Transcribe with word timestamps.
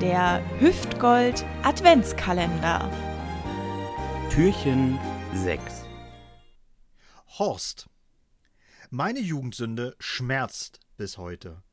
Der 0.00 0.44
Hüftgold 0.60 1.44
Adventskalender. 1.64 2.88
Türchen 4.30 4.96
6 5.34 5.82
Horst. 7.36 7.88
Meine 8.90 9.18
Jugendsünde 9.18 9.96
schmerzt 9.98 10.78
bis 10.96 11.18
heute. 11.18 11.64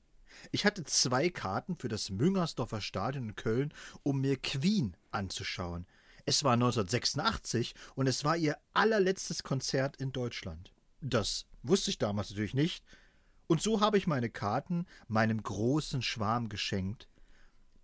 Ich 0.52 0.66
hatte 0.66 0.84
zwei 0.86 1.30
Karten 1.30 1.76
für 1.76 1.88
das 1.88 2.10
Müngersdorfer 2.10 2.82
Stadion 2.82 3.30
in 3.30 3.36
Köln, 3.36 3.72
um 4.02 4.22
mir 4.22 4.38
Queen 4.38 4.98
anzuschauen. 5.12 5.86
Es 6.26 6.44
war 6.44 6.54
1986 6.54 7.76
und 7.94 8.08
es 8.08 8.26
war 8.26 8.36
ihr 8.36 8.58
allerletztes 8.74 9.44
Konzert 9.44 9.98
in 9.98 10.12
Deutschland. 10.12 10.74
Das 11.00 11.46
wusste 11.62 11.92
ich 11.92 12.00
damals 12.00 12.32
natürlich 12.32 12.56
nicht. 12.56 12.84
Und 13.46 13.62
so 13.62 13.82
habe 13.82 14.00
ich 14.00 14.08
meine 14.08 14.32
Karten 14.32 14.88
meinem 15.08 15.44
großen 15.44 16.02
Schwarm 16.02 16.50
geschenkt, 16.50 17.08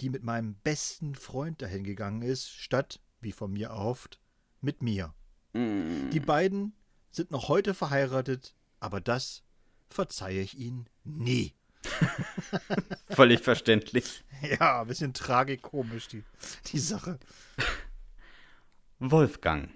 die 0.02 0.10
mit 0.10 0.24
meinem 0.24 0.56
besten 0.56 1.16
Freund 1.16 1.62
dahin 1.62 1.84
gegangen 1.84 2.24
ist, 2.24 2.50
statt, 2.50 3.00
wie 3.22 3.32
von 3.32 3.52
mir 3.54 3.68
erhofft, 3.68 4.20
mit 4.60 4.82
mir. 4.82 5.14
Die 5.54 6.20
beiden 6.20 6.74
sind 7.12 7.32
noch 7.32 7.50
heute 7.50 7.74
verheiratet, 7.74 8.56
aber 8.80 9.00
das 9.00 9.44
verzeihe 9.90 10.42
ich 10.42 10.58
ihnen 10.58 10.88
nie. 11.04 11.54
Völlig 13.10 13.42
verständlich. 13.42 14.24
Ja, 14.60 14.82
ein 14.82 14.88
bisschen 14.88 15.14
tragikomisch, 15.14 16.08
die, 16.08 16.24
die 16.68 16.80
Sache. 16.80 17.20
Wolfgang. 19.00 19.70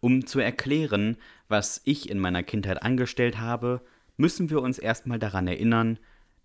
Um 0.00 0.26
zu 0.26 0.40
erklären, 0.40 1.16
was 1.48 1.80
ich 1.84 2.10
in 2.10 2.18
meiner 2.18 2.42
Kindheit 2.42 2.82
angestellt 2.82 3.38
habe, 3.38 3.82
müssen 4.16 4.50
wir 4.50 4.60
uns 4.60 4.78
erstmal 4.78 5.18
daran 5.18 5.46
erinnern, 5.46 5.98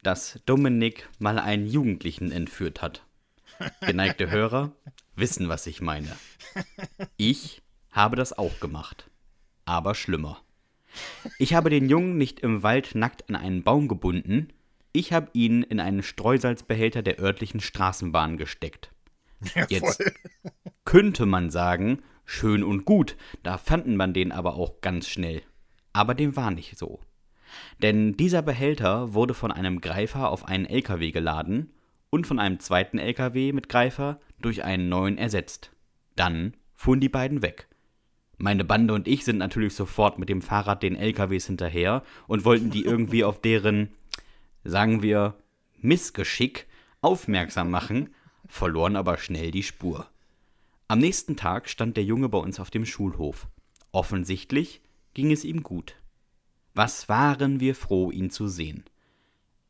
dass 0.04 0.40
Dominik 0.46 1.10
mal 1.20 1.40
einen 1.40 1.68
Jugendlichen 1.68 2.32
entführt 2.32 2.82
hat. 2.82 3.04
Geneigte 3.82 4.30
Hörer 4.30 4.72
wissen, 5.16 5.50
was 5.50 5.68
ich 5.68 5.82
meine. 5.82 6.16
Ich 7.18 7.62
habe 7.92 8.16
das 8.16 8.38
auch 8.38 8.60
gemacht. 8.60 9.10
Aber 9.66 9.96
schlimmer. 9.96 10.42
Ich 11.40 11.54
habe 11.54 11.70
den 11.70 11.90
Jungen 11.90 12.18
nicht 12.18 12.40
im 12.40 12.64
Wald 12.64 12.96
nackt 12.96 13.28
an 13.30 13.36
einen 13.36 13.64
Baum 13.64 13.88
gebunden, 13.88 14.54
ich 14.98 15.14
habe 15.14 15.30
ihn 15.34 15.62
in 15.62 15.80
einen 15.80 16.02
Streusalzbehälter 16.02 17.04
der 17.04 17.20
örtlichen 17.20 17.60
Straßenbahn 17.60 18.38
gesteckt. 18.38 18.92
Jetzt 19.70 20.04
könnte 20.86 21.28
man 21.28 21.52
sagen, 21.52 22.02
schön 22.26 22.64
und 22.64 22.84
gut, 22.86 23.16
da 23.44 23.60
fanden 23.60 23.96
man 23.96 24.14
den 24.14 24.32
aber 24.32 24.56
auch 24.56 24.82
ganz 24.82 25.08
schnell. 25.08 25.44
Aber 25.94 26.16
dem 26.16 26.36
war 26.36 26.50
nicht 26.50 26.80
so. 26.80 27.00
Denn 27.82 28.18
dieser 28.18 28.42
Behälter 28.42 29.14
wurde 29.14 29.34
von 29.34 29.52
einem 29.52 29.82
Greifer 29.82 30.30
auf 30.30 30.48
einen 30.48 30.66
LKW 30.66 31.12
geladen 31.12 31.72
und 32.10 32.28
von 32.28 32.40
einem 32.40 32.60
zweiten 32.60 32.98
LKW 32.98 33.54
mit 33.54 33.70
Greifer 33.70 34.20
durch 34.40 34.64
einen 34.64 34.90
neuen 34.90 35.18
ersetzt. 35.18 35.72
Dann 36.16 36.54
fuhren 36.74 37.00
die 37.00 37.10
beiden 37.10 37.42
weg. 37.42 37.68
Meine 38.38 38.64
Bande 38.64 38.94
und 38.94 39.08
ich 39.08 39.26
sind 39.26 39.38
natürlich 39.38 39.74
sofort 39.74 40.20
mit 40.20 40.30
dem 40.30 40.42
Fahrrad 40.42 40.84
den 40.84 40.96
LKWs 40.96 41.48
hinterher 41.48 42.04
und 42.28 42.46
wollten 42.46 42.70
die 42.70 42.86
irgendwie 42.86 43.24
auf 43.24 43.42
deren, 43.42 43.90
sagen 44.64 45.02
wir, 45.02 45.36
Missgeschick 45.80 46.68
aufmerksam 47.02 47.72
machen, 47.72 48.14
verloren 48.48 48.96
aber 48.96 49.18
schnell 49.18 49.52
die 49.52 49.64
Spur. 49.64 50.08
Am 50.88 51.00
nächsten 51.00 51.36
Tag 51.36 51.68
stand 51.68 51.98
der 51.98 52.04
Junge 52.04 52.30
bei 52.30 52.38
uns 52.38 52.60
auf 52.60 52.70
dem 52.70 52.86
Schulhof. 52.86 53.48
Offensichtlich 53.92 54.82
ging 55.14 55.32
es 55.32 55.44
ihm 55.44 55.64
gut. 55.64 55.96
Was 56.78 57.10
waren 57.10 57.60
wir 57.60 57.74
froh, 57.74 58.12
ihn 58.12 58.30
zu 58.30 58.48
sehen. 58.48 58.84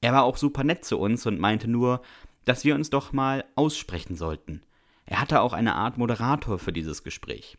Er 0.02 0.12
war 0.12 0.24
auch 0.24 0.36
super 0.36 0.66
nett 0.66 0.84
zu 0.84 1.00
uns 1.00 1.26
und 1.26 1.40
meinte 1.40 1.70
nur, 1.70 2.02
dass 2.44 2.66
wir 2.66 2.76
uns 2.76 2.90
doch 2.90 3.14
mal 3.14 3.46
aussprechen 3.56 4.18
sollten. 4.18 4.62
Er 5.06 5.22
hatte 5.22 5.40
auch 5.40 5.54
eine 5.54 5.76
Art 5.76 5.98
Moderator 5.98 6.60
für 6.60 6.74
dieses 6.74 7.06
Gespräch. 7.06 7.58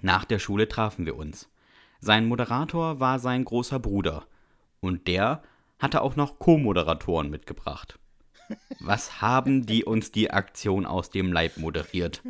Nach 0.00 0.24
der 0.24 0.38
Schule 0.38 0.68
trafen 0.68 1.06
wir 1.06 1.16
uns. 1.16 1.48
Sein 1.98 2.26
Moderator 2.26 3.00
war 3.00 3.18
sein 3.18 3.44
großer 3.44 3.80
Bruder. 3.80 4.28
Und 4.78 5.08
der 5.08 5.42
hatte 5.80 6.00
auch 6.00 6.14
noch 6.14 6.38
Co-Moderatoren 6.38 7.30
mitgebracht. 7.30 7.98
Was 8.78 9.20
haben 9.20 9.66
die 9.66 9.84
uns 9.84 10.12
die 10.12 10.30
Aktion 10.30 10.86
aus 10.86 11.10
dem 11.10 11.32
Leib 11.32 11.56
moderiert? 11.56 12.22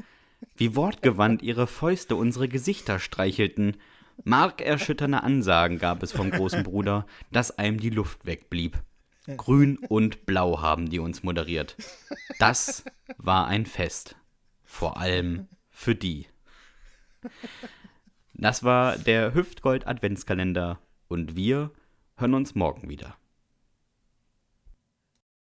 Wie 0.56 0.76
wortgewandt 0.76 1.42
ihre 1.42 1.66
Fäuste 1.66 2.16
unsere 2.16 2.48
Gesichter 2.48 2.98
streichelten. 2.98 3.76
Markerschütternde 4.24 5.22
Ansagen 5.22 5.78
gab 5.78 6.02
es 6.02 6.12
vom 6.12 6.30
großen 6.30 6.62
Bruder, 6.62 7.06
dass 7.30 7.58
einem 7.58 7.78
die 7.78 7.90
Luft 7.90 8.24
wegblieb. 8.26 8.82
Grün 9.36 9.78
und 9.88 10.26
Blau 10.26 10.60
haben 10.60 10.90
die 10.90 10.98
uns 10.98 11.22
moderiert. 11.22 11.76
Das 12.38 12.84
war 13.18 13.46
ein 13.46 13.66
Fest. 13.66 14.16
Vor 14.64 14.96
allem 14.96 15.48
für 15.70 15.94
die. 15.94 16.26
Das 18.34 18.64
war 18.64 18.96
der 18.96 19.34
Hüftgold 19.34 19.86
Adventskalender 19.86 20.80
und 21.08 21.36
wir 21.36 21.70
hören 22.16 22.34
uns 22.34 22.54
morgen 22.54 22.88
wieder. 22.88 23.16